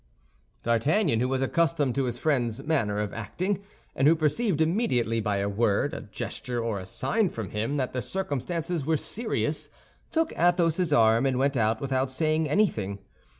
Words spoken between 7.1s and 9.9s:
from him, that the circumstances were serious,